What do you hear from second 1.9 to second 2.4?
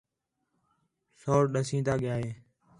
ڳِیا ہِے